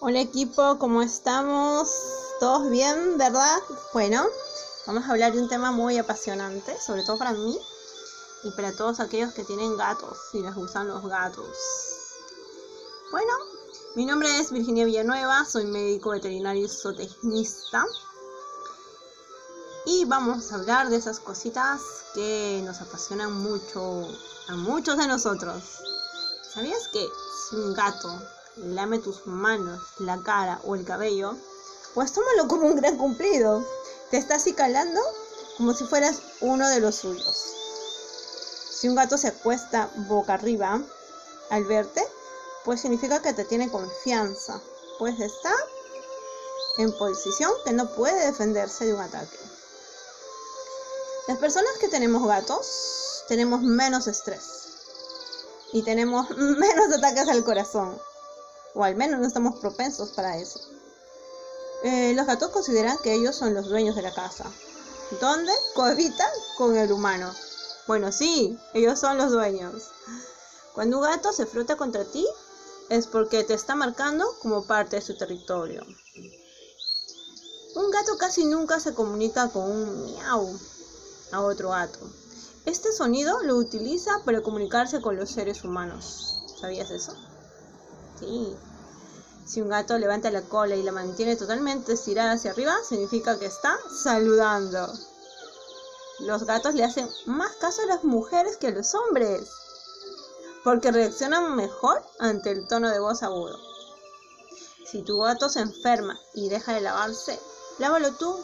Hola 0.00 0.20
equipo, 0.20 0.78
¿cómo 0.78 1.02
estamos? 1.02 1.90
¿Todos 2.38 2.70
bien, 2.70 3.18
verdad? 3.18 3.58
Bueno, 3.92 4.24
vamos 4.86 5.02
a 5.04 5.10
hablar 5.10 5.32
de 5.32 5.42
un 5.42 5.48
tema 5.48 5.72
muy 5.72 5.98
apasionante, 5.98 6.80
sobre 6.80 7.02
todo 7.02 7.18
para 7.18 7.32
mí 7.32 7.58
y 8.44 8.50
para 8.52 8.76
todos 8.76 9.00
aquellos 9.00 9.34
que 9.34 9.42
tienen 9.42 9.76
gatos 9.76 10.16
y 10.34 10.40
les 10.40 10.54
gustan 10.54 10.86
los 10.86 11.04
gatos. 11.04 11.48
Bueno, 13.10 13.32
mi 13.96 14.06
nombre 14.06 14.38
es 14.38 14.52
Virginia 14.52 14.84
Villanueva, 14.84 15.44
soy 15.44 15.64
médico 15.64 16.10
veterinario 16.10 16.66
y 16.66 16.68
zootecnista. 16.68 17.84
Y 19.84 20.04
vamos 20.04 20.52
a 20.52 20.56
hablar 20.56 20.90
de 20.90 20.96
esas 20.96 21.18
cositas 21.18 21.80
que 22.14 22.62
nos 22.64 22.80
apasionan 22.80 23.32
mucho 23.32 24.06
a 24.46 24.54
muchos 24.54 24.96
de 24.96 25.08
nosotros. 25.08 25.82
¿Sabías 26.54 26.86
que 26.86 27.04
si 27.48 27.56
un 27.56 27.74
gato 27.74 28.08
lame 28.64 28.98
tus 28.98 29.26
manos, 29.26 29.80
la 29.98 30.22
cara 30.22 30.60
o 30.64 30.74
el 30.74 30.84
cabello, 30.84 31.36
pues 31.94 32.12
tómalo 32.12 32.48
como 32.48 32.66
un 32.66 32.76
gran 32.76 32.96
cumplido. 32.96 33.64
Te 34.10 34.16
estás 34.16 34.44
calando 34.56 35.00
como 35.56 35.74
si 35.74 35.84
fueras 35.84 36.20
uno 36.40 36.68
de 36.68 36.80
los 36.80 36.96
suyos. 36.96 37.54
Si 38.70 38.88
un 38.88 38.94
gato 38.94 39.18
se 39.18 39.28
acuesta 39.28 39.90
boca 40.08 40.34
arriba 40.34 40.80
al 41.50 41.64
verte, 41.64 42.06
pues 42.64 42.80
significa 42.80 43.20
que 43.20 43.32
te 43.32 43.44
tiene 43.44 43.70
confianza, 43.70 44.60
pues 44.98 45.18
está 45.20 45.52
en 46.78 46.92
posición 46.96 47.50
que 47.64 47.72
no 47.72 47.90
puede 47.94 48.26
defenderse 48.26 48.86
de 48.86 48.94
un 48.94 49.00
ataque. 49.00 49.38
Las 51.26 51.38
personas 51.38 51.72
que 51.80 51.88
tenemos 51.88 52.26
gatos 52.26 53.24
tenemos 53.26 53.60
menos 53.62 54.06
estrés 54.06 54.68
y 55.72 55.82
tenemos 55.82 56.30
menos 56.36 56.96
ataques 56.96 57.28
al 57.28 57.44
corazón 57.44 58.00
o 58.78 58.84
al 58.84 58.94
menos 58.94 59.18
no 59.18 59.26
estamos 59.26 59.58
propensos 59.58 60.12
para 60.12 60.38
eso. 60.38 60.60
Eh, 61.82 62.12
los 62.14 62.26
gatos 62.26 62.50
consideran 62.50 62.96
que 63.02 63.12
ellos 63.12 63.34
son 63.34 63.52
los 63.52 63.68
dueños 63.68 63.96
de 63.96 64.02
la 64.02 64.14
casa, 64.14 64.44
donde 65.20 65.52
cohabitan 65.74 66.30
con 66.56 66.76
el 66.76 66.92
humano. 66.92 67.34
Bueno, 67.88 68.12
sí, 68.12 68.56
ellos 68.74 69.00
son 69.00 69.18
los 69.18 69.32
dueños. 69.32 69.90
Cuando 70.74 70.98
un 70.98 71.02
gato 71.02 71.32
se 71.32 71.44
frota 71.44 71.74
contra 71.74 72.04
ti, 72.04 72.24
es 72.88 73.08
porque 73.08 73.42
te 73.42 73.54
está 73.54 73.74
marcando 73.74 74.24
como 74.40 74.64
parte 74.64 74.94
de 74.94 75.02
su 75.02 75.16
territorio. 75.16 75.84
Un 77.74 77.90
gato 77.90 78.16
casi 78.16 78.44
nunca 78.44 78.78
se 78.78 78.94
comunica 78.94 79.48
con 79.48 79.68
un 79.68 80.04
miau 80.04 80.56
a 81.32 81.40
otro 81.40 81.70
gato. 81.70 81.98
Este 82.64 82.92
sonido 82.92 83.42
lo 83.42 83.56
utiliza 83.56 84.22
para 84.24 84.40
comunicarse 84.40 85.00
con 85.00 85.16
los 85.16 85.30
seres 85.30 85.64
humanos. 85.64 86.44
¿Sabías 86.60 86.92
eso? 86.92 87.16
Sí. 88.20 88.56
Si 89.48 89.62
un 89.62 89.70
gato 89.70 89.96
levanta 89.96 90.30
la 90.30 90.42
cola 90.42 90.76
y 90.76 90.82
la 90.82 90.92
mantiene 90.92 91.34
totalmente 91.34 91.94
estirada 91.94 92.32
hacia 92.32 92.50
arriba, 92.50 92.76
significa 92.86 93.38
que 93.38 93.46
está 93.46 93.78
saludando. 93.90 94.92
Los 96.20 96.44
gatos 96.44 96.74
le 96.74 96.84
hacen 96.84 97.08
más 97.24 97.56
caso 97.56 97.80
a 97.82 97.86
las 97.86 98.04
mujeres 98.04 98.58
que 98.58 98.66
a 98.66 98.72
los 98.72 98.94
hombres, 98.94 99.50
porque 100.64 100.92
reaccionan 100.92 101.56
mejor 101.56 102.04
ante 102.18 102.50
el 102.50 102.68
tono 102.68 102.90
de 102.90 102.98
voz 102.98 103.22
agudo. 103.22 103.58
Si 104.84 105.02
tu 105.02 105.18
gato 105.20 105.48
se 105.48 105.60
enferma 105.60 106.20
y 106.34 106.50
deja 106.50 106.74
de 106.74 106.82
lavarse, 106.82 107.40
lávalo 107.78 108.12
tú. 108.16 108.38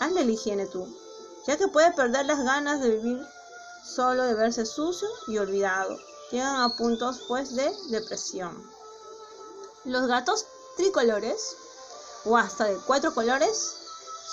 Hazle 0.00 0.24
la 0.24 0.32
higiene 0.32 0.66
tú, 0.66 0.88
ya 1.46 1.56
que 1.56 1.68
puede 1.68 1.92
perder 1.92 2.26
las 2.26 2.42
ganas 2.42 2.80
de 2.80 2.96
vivir 2.96 3.24
solo 3.84 4.24
de 4.24 4.34
verse 4.34 4.66
sucio 4.66 5.08
y 5.28 5.38
olvidado 5.38 5.96
llegan 6.32 6.62
a 6.62 6.74
puntos 6.76 7.22
pues 7.28 7.54
de 7.54 7.70
depresión. 7.90 8.81
Los 9.84 10.06
gatos 10.06 10.46
tricolores 10.76 11.56
o 12.24 12.36
hasta 12.36 12.64
de 12.64 12.76
cuatro 12.86 13.12
colores 13.14 13.74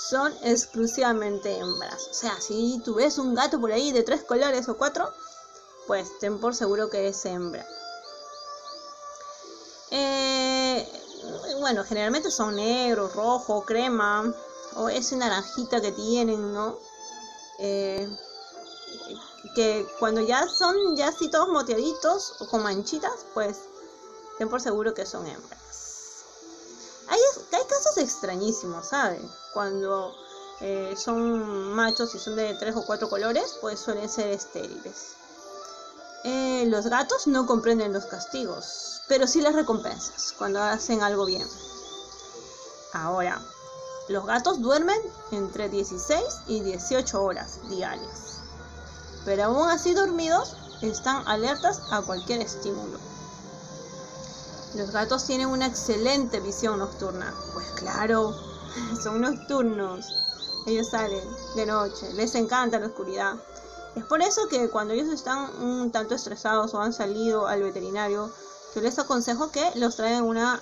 son 0.09 0.33
exclusivamente 0.43 1.57
hembras. 1.57 2.07
O 2.11 2.13
sea, 2.13 2.39
si 2.39 2.81
tú 2.85 2.95
ves 2.95 3.17
un 3.17 3.33
gato 3.33 3.59
por 3.59 3.71
ahí 3.71 3.91
de 3.91 4.03
tres 4.03 4.23
colores 4.23 4.69
o 4.69 4.77
cuatro, 4.77 5.11
pues 5.87 6.19
ten 6.19 6.39
por 6.39 6.55
seguro 6.55 6.89
que 6.89 7.07
es 7.07 7.25
hembra. 7.25 7.65
Eh, 9.91 10.87
bueno, 11.59 11.83
generalmente 11.83 12.29
son 12.29 12.55
negros, 12.55 13.15
rojo, 13.15 13.65
crema 13.65 14.33
o 14.75 14.87
ese 14.89 15.15
naranjita 15.15 15.81
que 15.81 15.91
tienen, 15.91 16.53
¿no? 16.53 16.77
Eh, 17.57 18.07
que 19.55 19.87
cuando 19.99 20.21
ya 20.21 20.47
son 20.47 20.95
ya 20.95 21.07
así 21.07 21.29
todos 21.29 21.49
moteaditos 21.49 22.35
o 22.39 22.47
con 22.47 22.63
manchitas, 22.63 23.25
pues 23.33 23.57
ten 24.39 24.49
por 24.49 24.61
seguro 24.61 24.95
que 24.95 25.05
son 25.05 25.27
hembras. 25.27 26.23
Hay, 27.07 27.19
casos 27.51 27.97
extrañísimos, 27.97 28.87
¿saben? 28.87 29.21
Cuando 29.53 30.11
eh, 30.61 30.95
son 30.97 31.71
machos 31.73 32.15
y 32.15 32.19
son 32.19 32.35
de 32.35 32.55
tres 32.55 32.75
o 32.75 32.83
cuatro 32.83 33.07
colores, 33.09 33.59
pues 33.61 33.79
suelen 33.79 34.09
ser 34.09 34.29
estériles. 34.29 35.13
Eh, 36.23 36.65
los 36.67 36.87
gatos 36.87 37.27
no 37.27 37.45
comprenden 37.45 37.93
los 37.93 38.05
castigos, 38.05 39.01
pero 39.07 39.27
sí 39.27 39.41
las 39.41 39.53
recompensas 39.53 40.33
cuando 40.35 40.59
hacen 40.63 41.03
algo 41.03 41.25
bien. 41.25 41.47
Ahora, 42.93 43.39
los 44.07 44.25
gatos 44.25 44.59
duermen 44.59 44.99
entre 45.31 45.69
16 45.69 46.23
y 46.47 46.61
18 46.61 47.23
horas 47.23 47.59
diarias 47.69 48.39
pero 49.25 49.43
aún 49.45 49.69
así 49.69 49.93
dormidos 49.93 50.55
están 50.81 51.27
alertas 51.27 51.81
a 51.91 52.01
cualquier 52.01 52.41
estímulo. 52.41 52.97
Los 54.79 54.91
gatos 54.91 55.25
tienen 55.25 55.47
una 55.47 55.67
excelente 55.67 56.39
visión 56.39 56.79
nocturna. 56.79 57.35
Pues 57.53 57.69
claro, 57.71 58.33
son 59.03 59.19
nocturnos. 59.19 60.05
Ellos 60.67 60.87
salen 60.87 61.21
de 61.57 61.65
noche, 61.65 62.13
les 62.13 62.33
encanta 62.35 62.79
la 62.79 62.87
oscuridad. 62.87 63.35
Es 63.97 64.05
por 64.05 64.21
eso 64.21 64.47
que 64.47 64.69
cuando 64.69 64.93
ellos 64.93 65.09
están 65.09 65.53
un 65.61 65.91
tanto 65.91 66.15
estresados 66.15 66.73
o 66.73 66.79
han 66.79 66.93
salido 66.93 67.45
al 67.45 67.61
veterinario, 67.61 68.31
yo 68.73 68.81
les 68.81 68.97
aconsejo 68.97 69.51
que 69.51 69.69
los 69.75 69.97
traigan 69.97 70.23
una, 70.23 70.61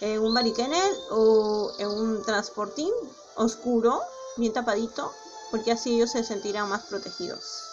en 0.00 0.20
un 0.20 0.34
bariquenet 0.34 0.98
o 1.12 1.70
en 1.78 1.86
un 1.86 2.22
transportín 2.24 2.92
oscuro, 3.36 4.00
bien 4.38 4.52
tapadito, 4.52 5.12
porque 5.52 5.70
así 5.70 5.94
ellos 5.94 6.10
se 6.10 6.24
sentirán 6.24 6.68
más 6.68 6.82
protegidos. 6.86 7.71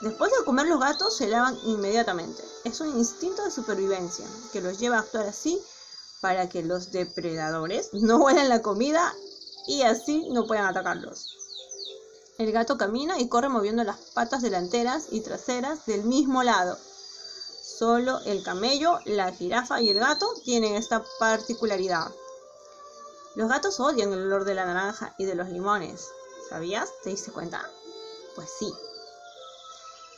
Después 0.00 0.30
de 0.30 0.44
comer 0.44 0.66
los 0.66 0.78
gatos 0.78 1.16
se 1.16 1.26
lavan 1.26 1.58
inmediatamente. 1.64 2.44
Es 2.64 2.80
un 2.80 2.96
instinto 2.96 3.44
de 3.44 3.50
supervivencia 3.50 4.26
que 4.52 4.60
los 4.60 4.78
lleva 4.78 4.96
a 4.96 5.00
actuar 5.00 5.26
así 5.26 5.60
para 6.20 6.48
que 6.48 6.62
los 6.62 6.92
depredadores 6.92 7.90
no 7.92 8.18
huelan 8.18 8.48
la 8.48 8.62
comida 8.62 9.14
y 9.66 9.82
así 9.82 10.26
no 10.30 10.46
puedan 10.46 10.66
atacarlos. 10.66 11.34
El 12.38 12.52
gato 12.52 12.78
camina 12.78 13.18
y 13.18 13.28
corre 13.28 13.48
moviendo 13.48 13.82
las 13.82 13.98
patas 14.14 14.42
delanteras 14.42 15.08
y 15.10 15.20
traseras 15.20 15.84
del 15.86 16.04
mismo 16.04 16.44
lado. 16.44 16.78
Solo 17.60 18.20
el 18.20 18.44
camello, 18.44 19.00
la 19.04 19.32
jirafa 19.32 19.80
y 19.80 19.90
el 19.90 19.98
gato 19.98 20.32
tienen 20.44 20.74
esta 20.74 21.04
particularidad. 21.18 22.12
Los 23.34 23.48
gatos 23.48 23.80
odian 23.80 24.12
el 24.12 24.22
olor 24.22 24.44
de 24.44 24.54
la 24.54 24.66
naranja 24.66 25.14
y 25.18 25.24
de 25.24 25.34
los 25.34 25.48
limones. 25.48 26.08
¿Sabías? 26.48 26.88
¿Te 27.02 27.10
diste 27.10 27.32
cuenta? 27.32 27.68
Pues 28.36 28.48
sí, 28.56 28.72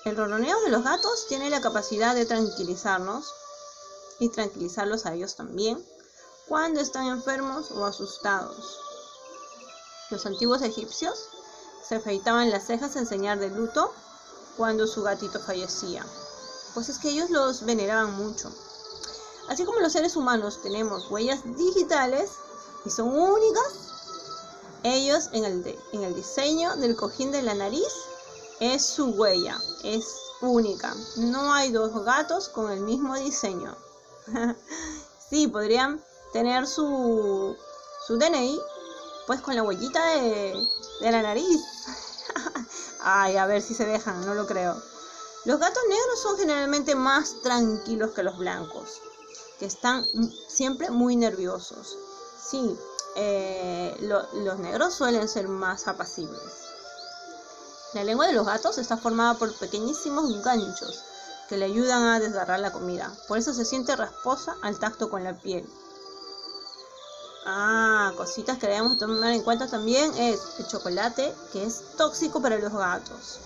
el 0.04 0.16
ronroneo 0.16 0.58
de 0.62 0.70
los 0.70 0.82
gatos 0.82 1.26
tiene 1.28 1.50
la 1.50 1.60
capacidad 1.60 2.14
de 2.14 2.24
tranquilizarnos 2.24 3.34
y 4.18 4.30
tranquilizarlos 4.30 5.04
a 5.04 5.14
ellos 5.14 5.36
también 5.36 5.84
cuando 6.48 6.80
están 6.80 7.06
enfermos 7.06 7.70
o 7.70 7.84
asustados. 7.84 8.78
Los 10.10 10.24
antiguos 10.24 10.62
egipcios 10.62 11.28
se 11.86 11.96
afeitaban 11.96 12.50
las 12.50 12.66
cejas 12.66 12.96
en 12.96 13.06
señal 13.06 13.40
de 13.40 13.50
luto 13.50 13.92
cuando 14.56 14.86
su 14.86 15.02
gatito 15.02 15.38
fallecía, 15.38 16.04
pues 16.74 16.88
es 16.88 16.98
que 16.98 17.10
ellos 17.10 17.30
los 17.30 17.64
veneraban 17.64 18.14
mucho. 18.14 18.50
Así 19.48 19.64
como 19.64 19.80
los 19.80 19.92
seres 19.92 20.16
humanos 20.16 20.62
tenemos 20.62 21.10
huellas 21.10 21.40
digitales 21.56 22.30
y 22.86 22.90
son 22.90 23.08
únicas, 23.08 23.72
ellos 24.82 25.28
en 25.32 25.44
el, 25.44 25.78
en 25.92 26.04
el 26.04 26.14
diseño 26.14 26.74
del 26.76 26.96
cojín 26.96 27.32
de 27.32 27.42
la 27.42 27.54
nariz 27.54 27.92
es 28.60 28.84
su 28.84 29.06
huella, 29.06 29.58
es 29.82 30.04
única. 30.42 30.94
No 31.16 31.52
hay 31.52 31.72
dos 31.72 32.04
gatos 32.04 32.48
con 32.48 32.70
el 32.70 32.80
mismo 32.80 33.16
diseño. 33.16 33.76
sí, 35.30 35.48
podrían 35.48 36.04
tener 36.32 36.66
su, 36.66 37.56
su 38.06 38.18
DNI, 38.18 38.60
pues 39.26 39.40
con 39.40 39.56
la 39.56 39.62
huellita 39.62 40.04
de, 40.14 40.54
de 41.00 41.10
la 41.10 41.22
nariz. 41.22 41.60
Ay, 43.00 43.36
a 43.36 43.46
ver 43.46 43.62
si 43.62 43.74
se 43.74 43.86
dejan, 43.86 44.24
no 44.26 44.34
lo 44.34 44.46
creo. 44.46 44.76
Los 45.46 45.58
gatos 45.58 45.82
negros 45.88 46.20
son 46.20 46.36
generalmente 46.36 46.94
más 46.94 47.40
tranquilos 47.42 48.10
que 48.10 48.22
los 48.22 48.36
blancos, 48.36 49.00
que 49.58 49.64
están 49.64 50.06
siempre 50.48 50.90
muy 50.90 51.16
nerviosos. 51.16 51.96
Sí, 52.38 52.78
eh, 53.16 53.96
los 54.00 54.58
negros 54.58 54.92
suelen 54.92 55.28
ser 55.28 55.48
más 55.48 55.88
apacibles. 55.88 56.69
La 57.92 58.04
lengua 58.04 58.28
de 58.28 58.32
los 58.34 58.46
gatos 58.46 58.78
está 58.78 58.96
formada 58.96 59.34
por 59.34 59.52
pequeñísimos 59.54 60.44
ganchos 60.44 61.04
que 61.48 61.56
le 61.56 61.64
ayudan 61.64 62.04
a 62.04 62.20
desgarrar 62.20 62.60
la 62.60 62.70
comida. 62.70 63.12
Por 63.26 63.36
eso 63.36 63.52
se 63.52 63.64
siente 63.64 63.96
rasposa 63.96 64.56
al 64.62 64.78
tacto 64.78 65.10
con 65.10 65.24
la 65.24 65.34
piel. 65.34 65.68
Ah, 67.44 68.12
cositas 68.16 68.58
que 68.58 68.68
debemos 68.68 68.96
tomar 68.96 69.32
en 69.32 69.42
cuenta 69.42 69.66
también 69.66 70.14
es 70.16 70.40
el 70.58 70.68
chocolate, 70.68 71.34
que 71.52 71.64
es 71.64 71.82
tóxico 71.96 72.40
para 72.40 72.58
los 72.58 72.72
gatos. 72.72 73.40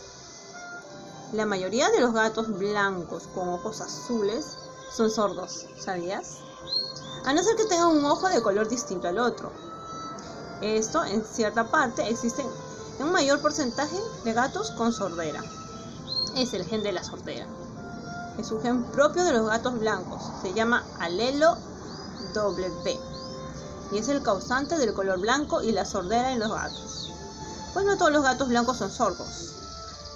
La 1.32 1.46
mayoría 1.46 1.88
de 1.88 2.00
los 2.00 2.12
gatos 2.12 2.48
blancos 2.58 3.22
con 3.34 3.48
ojos 3.48 3.80
azules 3.80 4.58
son 4.94 5.10
sordos, 5.10 5.66
¿sabías? 5.78 6.40
A 7.24 7.32
no 7.32 7.42
ser 7.42 7.56
que 7.56 7.64
tengan 7.64 7.96
un 7.96 8.04
ojo 8.04 8.28
de 8.28 8.42
color 8.42 8.68
distinto 8.68 9.08
al 9.08 9.18
otro. 9.18 9.50
Esto, 10.60 11.02
en 11.02 11.24
cierta 11.24 11.70
parte, 11.70 12.06
existen 12.10 12.46
un 12.98 13.12
mayor 13.12 13.40
porcentaje 13.40 13.96
de 14.24 14.32
gatos 14.32 14.70
con 14.72 14.92
sordera. 14.92 15.42
Es 16.36 16.54
el 16.54 16.64
gen 16.64 16.82
de 16.82 16.92
la 16.92 17.04
sordera. 17.04 17.46
Es 18.38 18.50
un 18.50 18.60
gen 18.60 18.84
propio 18.84 19.24
de 19.24 19.32
los 19.32 19.46
gatos 19.46 19.78
blancos. 19.78 20.22
Se 20.42 20.52
llama 20.54 20.84
alelo 20.98 21.56
W. 22.34 22.98
Y 23.92 23.98
es 23.98 24.08
el 24.08 24.22
causante 24.22 24.76
del 24.76 24.94
color 24.94 25.20
blanco 25.20 25.62
y 25.62 25.72
la 25.72 25.84
sordera 25.84 26.32
en 26.32 26.40
los 26.40 26.50
gatos. 26.50 27.12
Pues 27.72 27.84
no 27.86 27.96
todos 27.96 28.12
los 28.12 28.22
gatos 28.22 28.48
blancos 28.48 28.78
son 28.78 28.90
sordos. 28.90 29.52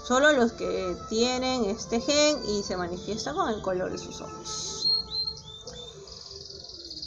Solo 0.05 0.33
los 0.33 0.53
que 0.53 0.97
tienen 1.09 1.65
este 1.67 2.01
gen 2.01 2.41
y 2.47 2.63
se 2.63 2.77
manifiesta 2.77 3.35
con 3.35 3.49
el 3.51 3.61
color 3.61 3.93
de 3.93 3.99
sus 3.99 4.21
ojos. 4.21 4.91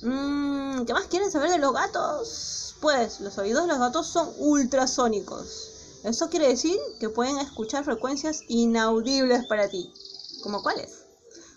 Mm, 0.04 0.84
¿Qué 0.86 0.94
más 0.94 1.06
quieren 1.06 1.32
saber 1.32 1.50
de 1.50 1.58
los 1.58 1.74
gatos? 1.74 2.61
Pues 2.82 3.20
los 3.22 3.38
oídos 3.38 3.62
de 3.62 3.68
los 3.68 3.78
gatos 3.78 4.08
son 4.08 4.34
ultrasónicos. 4.40 6.00
Eso 6.04 6.30
quiere 6.30 6.48
decir 6.48 6.80
que 7.00 7.10
pueden 7.10 7.38
escuchar 7.38 7.86
frecuencias 7.86 8.42
inaudibles 8.48 9.46
para 9.46 9.70
ti. 9.70 9.94
¿Como 10.42 10.64
cuáles? 10.64 11.06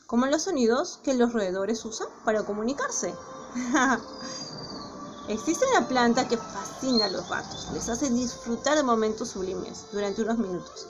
Como 0.07 0.27
los 0.27 0.43
sonidos 0.43 1.01
que 1.03 1.15
los 1.15 1.33
roedores 1.33 1.83
usan 1.87 2.09
para 2.27 2.43
comunicarse. 2.45 3.15
Existe 5.29 5.65
una 5.75 5.89
planta 5.89 6.29
que 6.29 6.37
fascina 6.37 7.07
a 7.07 7.11
los 7.11 7.27
gatos, 7.31 7.69
les 7.73 7.89
hace 7.89 8.11
disfrutar 8.11 8.77
de 8.77 8.83
momentos 8.83 9.31
sublimes 9.31 9.87
durante 9.93 10.21
unos 10.21 10.37
minutos. 10.37 10.87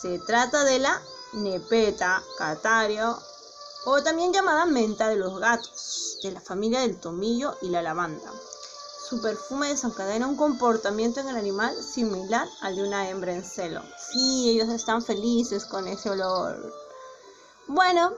Se 0.00 0.18
trata 0.18 0.64
de 0.64 0.80
la 0.80 1.00
nepeta 1.34 2.20
catario 2.36 3.16
o 3.84 4.02
también 4.02 4.32
llamada 4.32 4.66
menta 4.66 5.08
de 5.08 5.16
los 5.16 5.38
gatos, 5.38 6.18
de 6.24 6.32
la 6.32 6.40
familia 6.40 6.80
del 6.80 6.98
tomillo 6.98 7.56
y 7.62 7.68
la 7.68 7.82
lavanda. 7.82 8.32
Su 9.12 9.20
perfume 9.20 9.68
desencadena 9.68 10.26
un 10.26 10.36
comportamiento 10.36 11.20
en 11.20 11.28
el 11.28 11.36
animal 11.36 11.76
similar 11.82 12.48
al 12.62 12.76
de 12.76 12.82
una 12.82 13.10
hembra 13.10 13.34
en 13.34 13.44
celo. 13.44 13.82
Sí, 14.10 14.48
ellos 14.48 14.70
están 14.70 15.02
felices 15.02 15.66
con 15.66 15.86
ese 15.86 16.08
olor. 16.08 16.72
Bueno, 17.66 18.14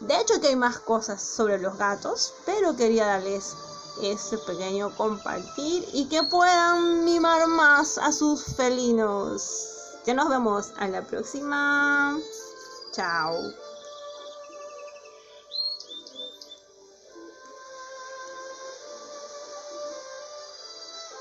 de 0.00 0.20
hecho 0.20 0.40
que 0.40 0.48
hay 0.48 0.56
más 0.56 0.80
cosas 0.80 1.22
sobre 1.22 1.60
los 1.60 1.78
gatos, 1.78 2.34
pero 2.44 2.74
quería 2.74 3.06
darles 3.06 3.54
este 4.02 4.36
pequeño 4.38 4.96
compartir 4.96 5.88
y 5.92 6.08
que 6.08 6.24
puedan 6.24 7.04
mimar 7.04 7.46
más 7.46 7.98
a 7.98 8.10
sus 8.10 8.46
felinos. 8.56 9.68
Ya 10.04 10.14
nos 10.14 10.28
vemos 10.28 10.72
a 10.76 10.88
la 10.88 11.06
próxima. 11.06 12.18
Chao. 12.90 13.32